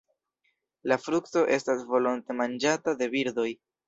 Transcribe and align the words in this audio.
La 0.91 0.95
frukto 1.01 1.43
estas 1.57 1.83
volonte 1.91 2.37
manĝata 2.39 2.95
de 3.03 3.09
birdoj. 3.13 3.47